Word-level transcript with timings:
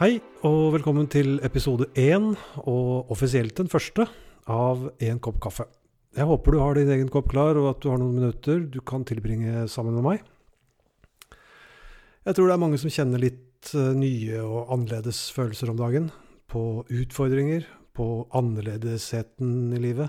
Hei, 0.00 0.14
og 0.48 0.70
velkommen 0.72 1.04
til 1.12 1.34
episode 1.44 1.84
én, 2.00 2.30
og 2.62 3.10
offisielt 3.12 3.52
den 3.58 3.66
første, 3.68 4.06
av 4.48 4.86
En 4.96 5.18
kopp 5.20 5.36
kaffe. 5.44 5.66
Jeg 6.16 6.24
håper 6.24 6.56
du 6.56 6.58
har 6.62 6.78
din 6.78 6.88
egen 6.94 7.10
kopp 7.12 7.28
klar, 7.28 7.60
og 7.60 7.68
at 7.68 7.82
du 7.82 7.90
har 7.90 8.00
noen 8.00 8.16
minutter 8.16 8.62
du 8.64 8.80
kan 8.80 9.04
tilbringe 9.04 9.66
sammen 9.68 9.98
med 9.98 10.06
meg. 10.06 10.24
Jeg 12.24 12.32
tror 12.32 12.48
det 12.48 12.56
er 12.56 12.64
mange 12.64 12.80
som 12.80 12.88
kjenner 12.88 13.20
litt 13.20 13.74
eh, 13.76 13.92
nye 13.92 14.40
og 14.40 14.72
annerledes 14.72 15.20
følelser 15.36 15.68
om 15.68 15.76
dagen. 15.84 16.08
På 16.48 16.80
utfordringer, 16.88 17.68
på 17.92 18.24
annerledesheten 18.32 19.74
i 19.76 19.84
livet. 19.84 20.08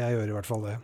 Jeg 0.00 0.16
gjør 0.16 0.32
i 0.32 0.38
hvert 0.38 0.48
fall 0.48 0.64
det. 0.64 0.78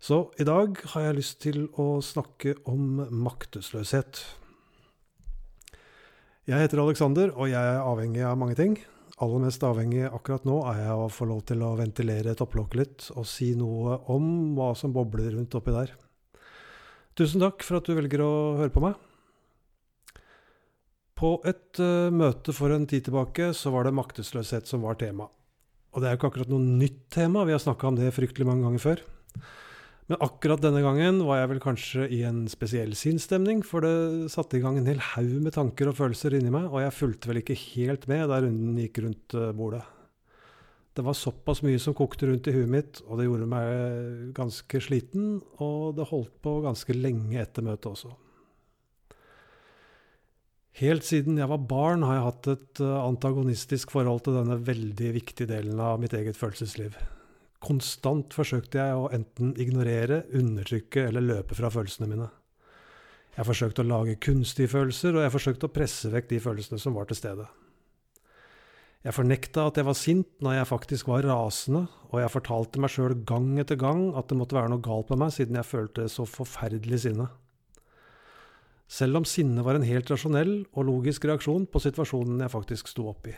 Så 0.00 0.30
i 0.40 0.48
dag 0.48 0.80
har 0.94 1.10
jeg 1.10 1.20
lyst 1.20 1.42
til 1.44 1.66
å 1.76 2.00
snakke 2.00 2.56
om 2.64 3.04
maktesløshet. 3.12 4.24
Jeg 6.42 6.58
heter 6.58 6.80
Alexander, 6.82 7.30
og 7.38 7.46
jeg 7.52 7.54
er 7.54 7.84
avhengig 7.86 8.22
av 8.26 8.34
mange 8.34 8.56
ting. 8.58 8.72
Aller 9.22 9.44
mest 9.44 9.62
avhengig 9.62 10.08
akkurat 10.08 10.42
nå 10.42 10.56
er 10.72 10.80
jeg 10.80 10.88
av 10.90 11.02
å 11.04 11.12
få 11.14 11.28
lov 11.30 11.44
til 11.46 11.60
å 11.62 11.68
ventilere 11.78 12.34
topplokket 12.34 12.80
litt 12.80 13.04
og 13.14 13.28
si 13.30 13.52
noe 13.54 14.00
om 14.10 14.24
hva 14.56 14.72
som 14.74 14.90
bobler 14.90 15.36
rundt 15.36 15.54
oppi 15.54 15.70
der. 15.70 15.92
Tusen 17.14 17.44
takk 17.44 17.62
for 17.62 17.78
at 17.78 17.86
du 17.86 17.94
velger 17.94 18.24
å 18.26 18.32
høre 18.58 18.74
på 18.74 18.82
meg. 18.82 18.98
På 21.14 21.36
et 21.46 21.78
uh, 21.78 22.10
møte 22.10 22.50
for 22.56 22.74
en 22.74 22.88
tid 22.90 23.06
tilbake 23.06 23.52
så 23.54 23.70
var 23.70 23.86
det 23.86 23.94
maktesløshet 23.94 24.66
som 24.66 24.82
var 24.82 24.98
tema. 24.98 25.28
Og 25.94 26.02
det 26.02 26.10
er 26.10 26.16
jo 26.16 26.24
ikke 26.24 26.32
akkurat 26.32 26.50
noe 26.50 26.78
nytt 26.82 27.04
tema, 27.14 27.46
vi 27.46 27.54
har 27.54 27.62
snakka 27.62 27.92
om 27.92 28.02
det 28.02 28.10
fryktelig 28.16 28.50
mange 28.50 28.66
ganger 28.66 28.82
før. 28.82 29.06
Men 30.12 30.20
akkurat 30.20 30.60
denne 30.60 30.82
gangen 30.84 31.22
var 31.24 31.38
jeg 31.38 31.48
vel 31.54 31.60
kanskje 31.64 32.02
i 32.12 32.18
en 32.28 32.42
spesiell 32.52 32.90
sinnsstemning, 32.92 33.62
for 33.64 33.80
det 33.80 34.28
satte 34.34 34.58
i 34.58 34.60
gang 34.60 34.76
en 34.76 34.90
hel 34.90 34.98
haug 35.14 35.38
med 35.40 35.54
tanker 35.56 35.88
og 35.88 35.96
følelser 35.96 36.34
inni 36.36 36.50
meg, 36.52 36.66
og 36.68 36.82
jeg 36.82 36.92
fulgte 36.92 37.30
vel 37.30 37.40
ikke 37.40 37.56
helt 37.56 38.04
med 38.10 38.26
da 38.28 38.42
runden 38.44 38.74
gikk 38.82 39.00
rundt 39.06 39.36
eh, 39.40 39.54
bordet. 39.56 39.80
Det 40.92 41.04
var 41.06 41.16
såpass 41.16 41.62
mye 41.64 41.78
som 41.80 41.96
kokte 41.96 42.28
rundt 42.28 42.50
i 42.50 42.52
huet 42.58 42.68
mitt, 42.74 43.00
og 43.06 43.16
det 43.22 43.24
gjorde 43.30 43.48
meg 43.54 44.34
ganske 44.36 44.82
sliten, 44.84 45.32
og 45.64 45.96
det 45.96 46.10
holdt 46.12 46.36
på 46.44 46.58
ganske 46.66 46.98
lenge 46.98 47.40
etter 47.40 47.64
møtet 47.64 47.88
også. 47.94 48.12
Helt 50.82 51.08
siden 51.08 51.40
jeg 51.40 51.48
var 51.54 51.64
barn 51.72 52.04
har 52.04 52.18
jeg 52.18 52.28
hatt 52.28 52.52
et 52.58 52.84
eh, 52.84 53.00
antagonistisk 53.00 53.96
forhold 53.96 54.26
til 54.28 54.36
denne 54.42 54.60
veldig 54.60 55.16
viktige 55.16 55.48
delen 55.56 55.80
av 55.80 56.04
mitt 56.04 56.12
eget 56.20 56.36
følelsesliv. 56.36 57.00
Konstant 57.62 58.34
forsøkte 58.34 58.80
jeg 58.80 58.98
å 58.98 59.10
enten 59.14 59.52
ignorere, 59.60 60.24
undertrykke 60.34 61.06
eller 61.08 61.22
løpe 61.22 61.54
fra 61.54 61.70
følelsene 61.70 62.08
mine. 62.10 62.28
Jeg 63.36 63.48
forsøkte 63.48 63.84
å 63.84 63.88
lage 63.88 64.18
kunstige 64.20 64.68
følelser, 64.68 65.14
og 65.16 65.24
jeg 65.24 65.32
forsøkte 65.32 65.68
å 65.68 65.72
presse 65.72 66.10
vekk 66.12 66.32
de 66.32 66.40
følelsene 66.42 66.80
som 66.82 66.96
var 66.98 67.06
til 67.08 67.20
stede. 67.20 67.46
Jeg 69.02 69.16
fornekta 69.16 69.64
at 69.66 69.78
jeg 69.80 69.86
var 69.88 69.96
sint 69.98 70.28
når 70.44 70.60
jeg 70.60 70.70
faktisk 70.70 71.08
var 71.10 71.24
rasende, 71.26 71.86
og 72.12 72.20
jeg 72.22 72.34
fortalte 72.34 72.82
meg 72.82 72.92
sjøl 72.94 73.16
gang 73.26 73.48
etter 73.58 73.78
gang 73.80 74.10
at 74.18 74.28
det 74.30 74.38
måtte 74.38 74.58
være 74.58 74.70
noe 74.70 74.84
galt 74.84 75.10
med 75.10 75.24
meg, 75.24 75.32
siden 75.34 75.58
jeg 75.58 75.66
følte 75.66 76.06
så 76.12 76.26
forferdelig 76.28 77.00
sinne. 77.06 77.30
Selv 78.92 79.22
om 79.22 79.26
sinne 79.26 79.64
var 79.64 79.78
en 79.78 79.88
helt 79.88 80.10
rasjonell 80.12 80.52
og 80.68 80.86
logisk 80.86 81.24
reaksjon 81.26 81.64
på 81.72 81.82
situasjonen 81.82 82.44
jeg 82.44 82.52
faktisk 82.52 82.92
sto 82.92 83.08
oppi. 83.10 83.32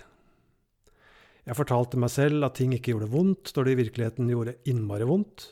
Jeg 1.45 1.59
fortalte 1.59 2.01
meg 2.01 2.09
selv 2.13 2.47
at 2.47 2.57
ting 2.57 2.73
ikke 2.73 2.95
gjorde 2.95 3.11
vondt, 3.13 3.53
når 3.53 3.67
det 3.67 3.73
i 3.75 3.81
virkeligheten 3.83 4.31
gjorde 4.33 4.57
innmari 4.71 5.09
vondt. 5.09 5.51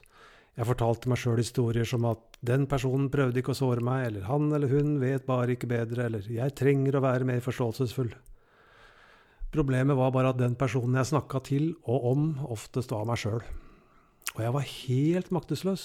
Jeg 0.56 0.68
fortalte 0.68 1.08
meg 1.08 1.20
sjøl 1.20 1.40
historier 1.40 1.88
som 1.88 2.04
at 2.08 2.38
den 2.44 2.66
personen 2.68 3.10
prøvde 3.12 3.40
ikke 3.40 3.54
å 3.54 3.56
såre 3.56 3.84
meg, 3.84 4.06
eller 4.08 4.26
han 4.28 4.50
eller 4.52 4.72
hun 4.72 4.98
vet 5.00 5.24
bare 5.28 5.54
ikke 5.54 5.70
bedre, 5.70 6.08
eller 6.08 6.28
jeg 6.28 6.56
trenger 6.58 6.96
å 6.96 7.04
være 7.04 7.28
mer 7.28 7.44
forståelsesfull. 7.44 8.12
Problemet 9.52 9.96
var 9.96 10.12
bare 10.16 10.32
at 10.32 10.40
den 10.40 10.56
personen 10.56 10.96
jeg 10.96 11.10
snakka 11.10 11.42
til 11.44 11.74
og 11.84 12.08
om, 12.12 12.24
oftest 12.52 12.92
var 12.92 13.04
meg 13.08 13.20
sjøl. 13.20 13.42
Og 14.32 14.40
jeg 14.40 14.54
var 14.56 14.68
helt 14.68 15.32
maktesløs. 15.36 15.84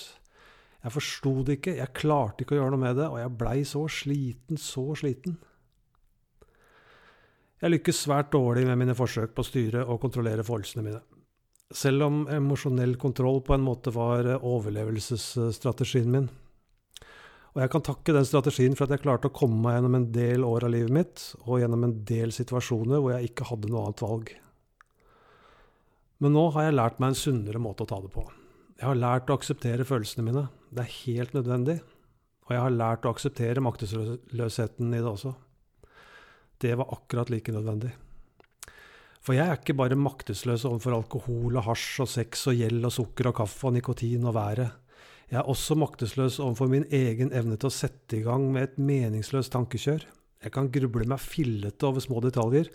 Jeg 0.84 0.94
forsto 0.94 1.34
det 1.44 1.58
ikke, 1.60 1.76
jeg 1.82 1.96
klarte 1.98 2.44
ikke 2.46 2.56
å 2.56 2.62
gjøre 2.62 2.76
noe 2.76 2.84
med 2.86 3.00
det, 3.00 3.10
og 3.12 3.20
jeg 3.20 3.38
blei 3.40 3.58
så 3.68 3.84
sliten, 3.92 4.60
så 4.62 4.86
sliten. 5.00 5.36
Jeg 7.58 7.74
lykkes 7.74 8.04
svært 8.06 8.28
dårlig 8.36 8.68
med 8.70 8.78
mine 8.78 8.94
forsøk 8.94 9.32
på 9.34 9.42
å 9.42 9.48
styre 9.48 9.86
og 9.90 9.98
kontrollere 10.04 10.44
følelsene 10.46 10.84
mine. 10.86 11.00
Selv 11.74 12.06
om 12.06 12.20
emosjonell 12.30 12.94
kontroll 13.02 13.42
på 13.44 13.56
en 13.56 13.64
måte 13.66 13.90
var 13.96 14.30
overlevelsesstrategien 14.38 16.12
min. 16.14 16.28
Og 17.56 17.64
jeg 17.64 17.72
kan 17.74 17.84
takke 17.88 18.14
den 18.14 18.28
strategien 18.30 18.78
for 18.78 18.86
at 18.86 18.94
jeg 18.94 19.02
klarte 19.02 19.32
å 19.32 19.34
komme 19.34 19.58
meg 19.64 19.80
gjennom 19.80 19.98
en 19.98 20.06
del 20.14 20.46
år 20.46 20.68
av 20.68 20.74
livet 20.76 20.94
mitt, 20.94 21.24
og 21.48 21.64
gjennom 21.64 21.88
en 21.88 21.96
del 22.06 22.36
situasjoner 22.36 23.02
hvor 23.02 23.16
jeg 23.16 23.32
ikke 23.32 23.50
hadde 23.50 23.74
noe 23.74 23.88
annet 23.88 24.06
valg. 24.06 24.32
Men 26.22 26.38
nå 26.38 26.46
har 26.54 26.68
jeg 26.68 26.78
lært 26.78 27.02
meg 27.02 27.16
en 27.16 27.20
sunnere 27.24 27.64
måte 27.64 27.88
å 27.88 27.90
ta 27.90 27.98
det 28.06 28.14
på. 28.14 28.28
Jeg 28.78 28.86
har 28.86 29.02
lært 29.02 29.34
å 29.34 29.40
akseptere 29.40 29.90
følelsene 29.90 30.30
mine. 30.30 30.46
Det 30.70 30.86
er 30.86 30.96
helt 31.02 31.34
nødvendig. 31.34 31.80
Og 32.46 32.54
jeg 32.54 32.64
har 32.68 32.78
lært 32.78 33.10
å 33.10 33.18
akseptere 33.18 33.66
maktesløsheten 33.66 34.94
i 34.94 35.02
det 35.02 35.10
også 35.10 35.34
det 36.64 36.74
var 36.80 36.92
akkurat 36.94 37.32
like 37.32 37.54
nødvendig. 37.54 37.94
For 39.22 39.36
jeg 39.36 39.50
er 39.50 39.60
ikke 39.60 39.76
bare 39.76 39.98
maktesløs 40.00 40.64
overfor 40.70 40.96
alkohol 40.96 41.58
og 41.60 41.66
hasj 41.68 42.04
og 42.06 42.12
sex 42.12 42.46
og 42.48 42.60
gjeld 42.60 42.86
og 42.88 42.94
sukker 42.96 43.28
og 43.32 43.40
kaffe 43.42 43.68
og 43.68 43.74
nikotin 43.76 44.28
og 44.30 44.38
været. 44.38 44.70
Jeg 45.28 45.42
er 45.42 45.50
også 45.52 45.76
maktesløs 45.76 46.38
overfor 46.40 46.70
min 46.72 46.86
egen 46.96 47.34
evne 47.36 47.58
til 47.60 47.68
å 47.68 47.76
sette 47.76 48.16
i 48.16 48.24
gang 48.24 48.46
med 48.54 48.70
et 48.70 48.78
meningsløst 48.80 49.52
tankekjør. 49.52 50.06
Jeg 50.46 50.54
kan 50.56 50.70
gruble 50.72 51.10
meg 51.10 51.20
fillete 51.20 51.90
over 51.90 52.04
små 52.04 52.22
detaljer, 52.24 52.70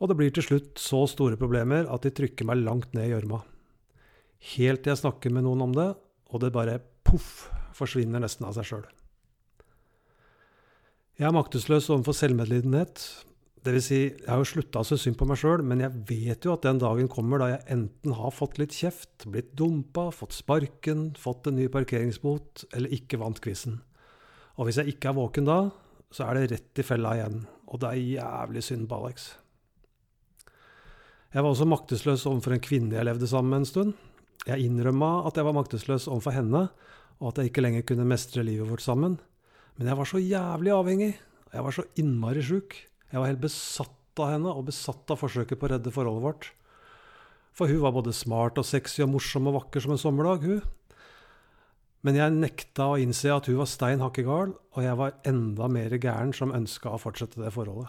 og 0.00 0.10
det 0.10 0.16
blir 0.18 0.34
til 0.34 0.48
slutt 0.48 0.82
så 0.82 1.04
store 1.08 1.38
problemer 1.38 1.86
at 1.92 2.02
de 2.02 2.12
trykker 2.16 2.48
meg 2.48 2.64
langt 2.64 2.96
ned 2.96 3.06
i 3.06 3.14
gjørma. 3.14 3.44
Helt 4.56 4.82
til 4.82 4.96
jeg 4.96 5.04
snakker 5.04 5.32
med 5.32 5.46
noen 5.46 5.68
om 5.68 5.76
det, 5.76 5.88
og 6.34 6.42
det 6.42 6.54
bare 6.56 6.80
poff 7.06 7.46
forsvinner 7.76 8.26
nesten 8.26 8.48
av 8.48 8.56
seg 8.58 8.72
sjøl. 8.72 8.86
Jeg 11.16 11.30
er 11.30 11.32
maktesløs 11.32 11.86
overfor 11.88 12.12
selvmedlidenhet. 12.12 13.00
Dvs. 13.64 13.86
Si, 13.86 14.00
jeg 14.12 14.28
har 14.28 14.42
jo 14.42 14.48
slutta 14.50 14.82
å 14.82 14.84
se 14.84 14.98
synd 15.00 15.16
på 15.16 15.24
meg 15.24 15.38
sjøl, 15.40 15.62
men 15.64 15.80
jeg 15.80 16.02
vet 16.10 16.44
jo 16.44 16.52
at 16.52 16.66
den 16.66 16.76
dagen 16.82 17.06
kommer 17.08 17.40
da 17.40 17.46
jeg 17.54 17.62
enten 17.72 18.12
har 18.18 18.34
fått 18.36 18.58
litt 18.60 18.74
kjeft, 18.76 19.24
blitt 19.32 19.54
dumpa, 19.56 20.10
fått 20.12 20.36
sparken, 20.36 21.06
fått 21.16 21.48
en 21.48 21.56
ny 21.56 21.70
parkeringsbot 21.72 22.66
eller 22.76 22.92
ikke 22.92 23.16
vant 23.22 23.40
quizen. 23.40 23.78
Og 24.60 24.68
hvis 24.68 24.76
jeg 24.82 24.92
ikke 24.92 25.08
er 25.08 25.16
våken 25.16 25.48
da, 25.48 25.56
så 26.12 26.26
er 26.26 26.36
det 26.36 26.50
rett 26.50 26.82
i 26.82 26.84
fella 26.84 27.14
igjen. 27.16 27.38
Og 27.72 27.80
det 27.80 27.94
er 27.94 28.02
jævlig 28.20 28.64
synd 28.66 28.84
på 28.90 28.98
Alex. 29.00 29.24
Jeg 31.32 31.40
var 31.40 31.48
også 31.48 31.68
maktesløs 31.70 32.26
overfor 32.28 32.58
en 32.58 32.66
kvinne 32.66 32.92
jeg 32.98 33.08
levde 33.08 33.30
sammen 33.30 33.54
med 33.54 33.62
en 33.64 33.70
stund. 33.70 33.96
Jeg 34.44 34.68
innrømma 34.68 35.24
at 35.30 35.40
jeg 35.40 35.48
var 35.48 35.56
maktesløs 35.56 36.10
overfor 36.12 36.36
henne, 36.36 36.62
og 37.24 37.32
at 37.32 37.40
jeg 37.40 37.54
ikke 37.54 37.64
lenger 37.64 37.88
kunne 37.88 38.06
mestre 38.12 38.44
livet 38.44 38.68
vårt 38.68 38.84
sammen. 38.84 39.16
Men 39.76 39.90
jeg 39.90 39.98
var 39.98 40.08
så 40.08 40.20
jævlig 40.22 40.72
avhengig. 40.72 41.10
Jeg 41.52 41.64
var 41.64 41.74
så 41.74 41.84
innmari 42.00 42.44
sjuk. 42.44 42.76
Jeg 43.12 43.20
var 43.20 43.28
helt 43.30 43.42
besatt 43.42 44.22
av 44.22 44.32
henne, 44.32 44.52
og 44.52 44.68
besatt 44.70 45.12
av 45.12 45.20
forsøket 45.20 45.60
på 45.60 45.68
å 45.68 45.72
redde 45.74 45.92
forholdet 45.92 46.24
vårt. 46.24 46.48
For 47.56 47.68
hun 47.72 47.82
var 47.84 47.94
både 47.96 48.14
smart 48.16 48.58
og 48.60 48.66
sexy 48.68 49.04
og 49.04 49.12
morsom 49.14 49.48
og 49.48 49.60
vakker 49.60 49.84
som 49.84 49.94
en 49.94 50.00
sommerdag, 50.00 50.44
hun. 50.44 50.64
Men 52.04 52.18
jeg 52.18 52.34
nekta 52.36 52.90
å 52.92 52.98
innse 53.02 53.32
at 53.32 53.48
hun 53.50 53.58
var 53.58 53.68
stein 53.70 54.04
hakke 54.04 54.24
gal, 54.26 54.52
og 54.54 54.84
jeg 54.84 54.98
var 55.00 55.16
enda 55.28 55.68
mer 55.72 55.96
gæren 55.96 56.34
som 56.36 56.54
ønska 56.54 56.92
å 56.92 57.00
fortsette 57.02 57.40
det 57.40 57.52
forholdet. 57.54 57.88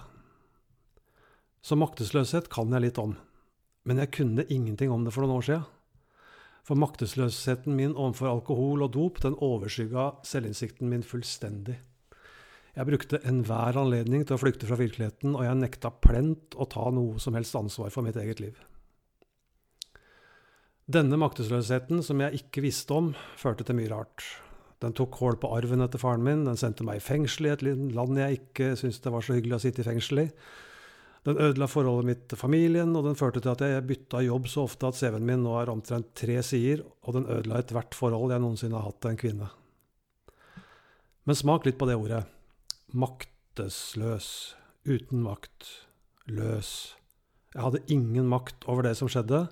Så 1.61 1.75
maktesløshet 1.77 2.47
kan 2.51 2.71
jeg 2.71 2.85
litt 2.85 3.01
om, 3.01 3.17
men 3.87 3.99
jeg 4.01 4.13
kunne 4.15 4.47
ingenting 4.47 4.91
om 4.91 5.03
det 5.03 5.13
for 5.15 5.25
noen 5.25 5.39
år 5.39 5.47
sia. 5.47 5.61
For 6.67 6.75
maktesløsheten 6.75 7.77
min 7.77 7.93
overfor 7.95 8.27
alkohol 8.33 8.83
og 8.83 8.91
dop 8.91 9.21
den 9.23 9.37
overskygga 9.39 10.09
selvinnsikten 10.27 10.89
min 10.91 11.05
fullstendig. 11.05 11.77
Jeg 12.75 12.85
brukte 12.89 13.21
enhver 13.25 13.79
anledning 13.79 14.25
til 14.27 14.35
å 14.35 14.41
flykte 14.41 14.67
fra 14.67 14.77
virkeligheten, 14.77 15.31
og 15.33 15.45
jeg 15.47 15.57
nekta 15.57 15.93
plent 16.03 16.57
å 16.59 16.67
ta 16.69 16.89
noe 16.93 17.21
som 17.23 17.37
helst 17.39 17.55
ansvar 17.57 17.89
for 17.93 18.05
mitt 18.05 18.19
eget 18.19 18.43
liv. 18.43 18.59
Denne 20.87 21.17
maktesløsheten, 21.19 22.03
som 22.05 22.21
jeg 22.21 22.43
ikke 22.43 22.61
visste 22.67 22.93
om, 22.93 23.09
førte 23.39 23.65
til 23.67 23.79
mye 23.79 23.89
rart. 23.91 24.27
Den 24.83 24.93
tok 24.93 25.15
kål 25.17 25.39
på 25.41 25.49
arven 25.55 25.81
etter 25.81 26.03
faren 26.03 26.23
min, 26.23 26.45
den 26.45 26.59
sendte 26.59 26.85
meg 26.85 26.99
i 26.99 27.03
fengsel 27.03 27.47
i 27.47 27.55
et 27.55 27.63
land 27.65 28.19
jeg 28.19 28.41
ikke 28.43 28.73
syntes 28.77 29.01
det 29.01 29.15
var 29.15 29.25
så 29.25 29.39
hyggelig 29.39 29.57
å 29.57 29.63
sitte 29.63 29.81
i 29.81 29.87
fengsel 29.87 30.27
i. 30.27 30.29
Den 31.27 31.41
ødela 31.43 31.67
forholdet 31.67 32.07
mitt 32.07 32.21
til 32.31 32.39
familien, 32.39 32.93
og 32.95 33.03
den 33.03 33.17
førte 33.19 33.41
til 33.43 33.51
at 33.51 33.63
jeg 33.65 33.83
bytta 33.89 34.21
jobb 34.23 34.45
så 34.47 34.63
ofte 34.63 34.87
at 34.87 34.95
CV-en 34.95 35.25
min 35.27 35.41
nå 35.43 35.57
er 35.59 35.71
omtrent 35.73 36.13
tre 36.15 36.37
sider, 36.45 36.85
og 37.03 37.17
den 37.17 37.27
ødela 37.27 37.59
ethvert 37.59 37.97
forhold 37.97 38.31
jeg 38.31 38.43
noensinne 38.43 38.79
har 38.79 38.87
hatt 38.87 39.01
til 39.03 39.11
en 39.11 39.19
kvinne. 39.19 39.49
Men 41.27 41.35
smak 41.35 41.67
litt 41.67 41.75
på 41.75 41.89
det 41.89 41.97
ordet. 41.99 42.21
Maktesløs. 42.95 44.29
Uten 44.87 45.25
makt. 45.25 45.67
Løs. 46.31 46.95
Jeg 47.51 47.63
hadde 47.65 47.83
ingen 47.91 48.29
makt 48.31 48.63
over 48.71 48.87
det 48.87 48.95
som 48.99 49.11
skjedde, 49.11 49.47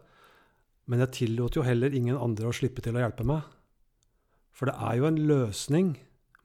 men 0.87 1.01
jeg 1.03 1.13
tillot 1.17 1.57
jo 1.57 1.65
heller 1.65 1.91
ingen 1.95 2.15
andre 2.15 2.47
å 2.47 2.55
slippe 2.55 2.83
til 2.83 2.95
å 2.95 3.03
hjelpe 3.03 3.27
meg. 3.27 3.43
For 4.55 4.71
det 4.71 4.77
er 4.79 4.99
jo 5.01 5.09
en 5.09 5.19
løsning, 5.27 5.91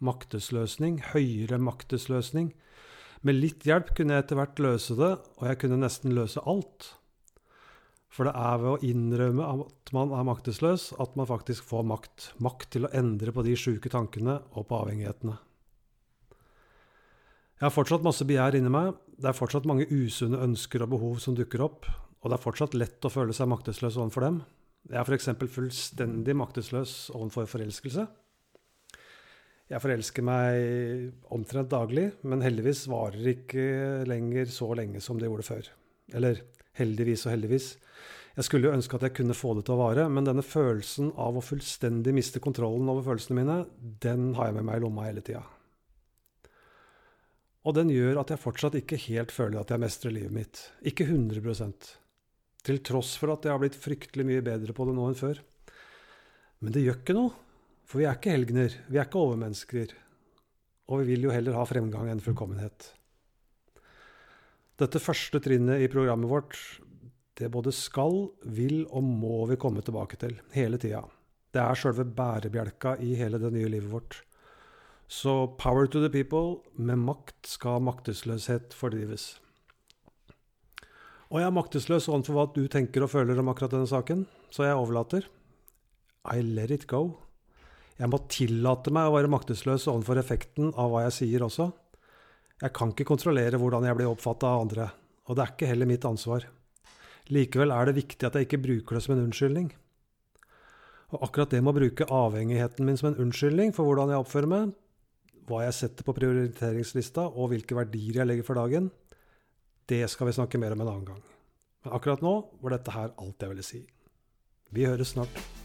maktesløsning, 0.03 0.99
høyere 1.13 1.61
maktesløsning, 1.63 2.51
Med 3.27 3.37
litt 3.37 3.67
hjelp 3.69 3.93
kunne 3.97 4.17
jeg 4.17 4.25
etter 4.25 4.39
hvert 4.39 4.63
løse 4.65 4.97
det, 4.97 5.11
og 5.37 5.45
jeg 5.45 5.61
kunne 5.61 5.81
nesten 5.83 6.15
løse 6.17 6.41
alt. 6.49 6.95
For 8.11 8.27
det 8.27 8.33
er 8.35 8.57
ved 8.63 8.71
å 8.73 8.89
innrømme 8.91 9.47
at 9.47 9.93
man 9.95 10.15
er 10.17 10.27
maktesløs, 10.27 10.89
at 10.99 11.15
man 11.21 11.29
faktisk 11.29 11.67
får 11.69 11.85
makt. 11.87 12.31
Makt 12.43 12.73
til 12.75 12.89
å 12.89 12.93
endre 12.97 13.35
på 13.35 13.45
de 13.47 13.55
sjuke 13.61 13.93
tankene 13.93 14.41
og 14.57 14.67
på 14.71 14.81
avhengighetene. 14.81 15.37
Jeg 17.61 17.67
har 17.69 17.75
fortsatt 17.75 18.07
masse 18.07 18.25
begjær 18.25 18.57
inni 18.57 18.73
meg, 18.73 18.97
det 19.21 19.29
er 19.29 19.37
fortsatt 19.37 19.69
mange 19.69 19.85
usunne 19.93 20.41
ønsker 20.41 20.81
og 20.81 20.95
behov 20.95 21.19
som 21.21 21.37
dukker 21.37 21.61
opp, 21.61 21.85
og 22.25 22.33
det 22.33 22.39
er 22.39 22.43
fortsatt 22.43 22.77
lett 22.77 23.05
å 23.05 23.13
føle 23.13 23.37
seg 23.37 23.51
maktesløs 23.53 23.99
overfor 24.01 24.25
dem. 24.25 24.41
Jeg 24.89 24.97
er 24.97 25.05
f.eks. 25.05 25.29
fullstendig 25.53 26.35
maktesløs 26.41 26.95
overfor 27.13 27.51
forelskelse. 27.53 28.07
Jeg 29.71 29.83
forelsker 29.85 30.25
meg 30.27 31.13
omtrent 31.31 31.71
daglig, 31.71 32.09
men 32.27 32.43
heldigvis 32.43 32.89
varer 32.91 33.35
ikke 33.37 33.67
lenger 34.11 34.51
så 34.51 34.73
lenge 34.75 35.03
som 35.05 35.21
det 35.21 35.29
gjorde 35.29 35.47
før. 35.47 35.69
Eller 36.19 36.41
heldigvis 36.79 37.23
og 37.29 37.35
heldigvis. 37.37 37.69
Jeg 38.35 38.47
skulle 38.47 38.67
jo 38.67 38.75
ønske 38.75 38.99
at 38.99 39.05
jeg 39.07 39.15
kunne 39.21 39.37
få 39.37 39.53
det 39.55 39.65
til 39.69 39.77
å 39.77 39.83
vare, 39.83 40.09
men 40.11 40.27
denne 40.27 40.43
følelsen 40.43 41.13
av 41.19 41.39
å 41.39 41.45
fullstendig 41.45 42.15
miste 42.17 42.43
kontrollen 42.43 42.91
over 42.91 43.07
følelsene 43.07 43.39
mine, 43.39 43.57
den 44.03 44.33
har 44.39 44.51
jeg 44.51 44.57
med 44.59 44.67
meg 44.67 44.81
i 44.81 44.85
lomma 44.85 45.07
hele 45.07 45.23
tida. 45.27 45.43
Og 47.69 47.77
den 47.77 47.93
gjør 47.93 48.23
at 48.23 48.33
jeg 48.33 48.41
fortsatt 48.41 48.79
ikke 48.79 48.99
helt 49.07 49.35
føler 49.35 49.61
at 49.61 49.71
jeg 49.71 49.83
mestrer 49.83 50.15
livet 50.17 50.35
mitt. 50.35 50.63
Ikke 50.87 51.07
100% 51.07 51.93
Til 52.65 52.81
tross 52.85 53.15
for 53.21 53.33
at 53.33 53.45
jeg 53.45 53.55
har 53.55 53.61
blitt 53.61 53.79
fryktelig 53.79 54.27
mye 54.29 54.45
bedre 54.45 54.75
på 54.77 54.85
det 54.89 54.97
nå 54.97 55.07
enn 55.09 55.17
før. 55.17 55.39
Men 56.61 56.75
det 56.75 56.83
gjør 56.85 56.99
ikke 57.01 57.17
noe. 57.17 57.33
For 57.91 57.99
vi 57.99 58.07
er 58.07 58.15
ikke 58.15 58.37
helgener, 58.37 58.75
vi 58.87 59.01
er 59.01 59.09
ikke 59.09 59.19
overmennesker. 59.19 59.93
Og 60.91 61.01
vi 61.03 61.11
vil 61.11 61.27
jo 61.27 61.35
heller 61.35 61.57
ha 61.59 61.65
fremgang 61.67 62.07
enn 62.11 62.23
fullkommenhet. 62.23 62.93
Dette 64.79 65.03
første 65.03 65.41
trinnet 65.43 65.83
i 65.83 65.89
programmet 65.91 66.31
vårt, 66.31 66.55
det 67.35 67.51
både 67.51 67.73
skal, 67.75 68.29
vil 68.47 68.85
og 68.87 69.03
må 69.03 69.43
vi 69.51 69.59
komme 69.59 69.83
tilbake 69.83 70.21
til 70.23 70.37
hele 70.55 70.79
tida. 70.79 71.03
Det 71.51 71.59
er 71.59 71.79
sjølve 71.79 72.07
bærebjelka 72.15 72.95
i 73.03 73.17
hele 73.19 73.41
det 73.43 73.51
nye 73.57 73.71
livet 73.73 73.91
vårt. 73.91 74.21
Så 75.11 75.57
power 75.59 75.91
to 75.91 75.99
the 75.99 76.11
people. 76.15 76.61
Med 76.79 77.03
makt 77.03 77.51
skal 77.51 77.83
maktesløshet 77.83 78.77
fordrives. 78.79 79.41
Og 81.31 81.41
jeg 81.41 81.49
er 81.49 81.57
maktesløs 81.59 82.07
overfor 82.07 82.39
hva 82.39 82.47
du 82.55 82.63
tenker 82.71 83.03
og 83.03 83.11
føler 83.11 83.39
om 83.43 83.51
akkurat 83.51 83.75
denne 83.75 83.91
saken, 83.91 84.25
så 84.55 84.69
jeg 84.69 84.79
overlater. 84.79 85.27
I 86.31 86.39
let 86.47 86.71
it 86.71 86.87
go. 86.87 87.19
Jeg 88.01 88.09
må 88.09 88.23
tillate 88.33 88.93
meg 88.97 89.11
å 89.11 89.13
være 89.19 89.29
maktesløs 89.29 89.85
overfor 89.93 90.23
effekten 90.23 90.71
av 90.73 90.89
hva 90.89 91.03
jeg 91.05 91.17
sier 91.19 91.45
også. 91.45 91.67
Jeg 92.61 92.73
kan 92.77 92.95
ikke 92.95 93.09
kontrollere 93.09 93.61
hvordan 93.61 93.85
jeg 93.85 93.99
blir 93.99 94.09
oppfatta 94.09 94.49
av 94.49 94.65
andre, 94.65 94.87
og 95.29 95.37
det 95.37 95.45
er 95.45 95.53
ikke 95.53 95.69
heller 95.69 95.89
mitt 95.91 96.07
ansvar. 96.09 96.47
Likevel 97.29 97.75
er 97.77 97.89
det 97.89 97.99
viktig 98.01 98.27
at 98.27 98.39
jeg 98.39 98.49
ikke 98.49 98.63
bruker 98.65 98.97
det 98.97 99.05
som 99.05 99.15
en 99.15 99.23
unnskyldning. 99.27 99.69
Og 101.13 101.27
akkurat 101.27 101.53
det 101.53 101.61
med 101.61 101.75
å 101.75 101.79
bruke 101.81 102.09
avhengigheten 102.09 102.89
min 102.89 102.97
som 102.97 103.11
en 103.11 103.21
unnskyldning 103.27 103.77
for 103.77 103.89
hvordan 103.89 104.15
jeg 104.15 104.25
oppfører 104.25 104.53
meg, 104.55 104.75
hva 105.51 105.65
jeg 105.67 105.77
setter 105.77 106.07
på 106.07 106.17
prioriteringslista, 106.17 107.29
og 107.29 107.53
hvilke 107.53 107.77
verdier 107.77 108.23
jeg 108.23 108.31
legger 108.31 108.47
for 108.47 108.61
dagen, 108.61 108.89
det 109.91 110.05
skal 110.09 110.31
vi 110.31 110.39
snakke 110.39 110.61
mer 110.63 110.77
om 110.77 110.85
en 110.85 110.93
annen 110.93 111.09
gang. 111.13 111.25
Men 111.85 111.97
akkurat 111.97 112.23
nå 112.25 112.37
var 112.63 112.79
dette 112.79 112.95
her 112.97 113.13
alt 113.19 113.43
jeg 113.43 113.53
ville 113.53 113.67
si. 113.67 113.83
Vi 114.71 114.87
høres 114.87 115.17
snart. 115.17 115.60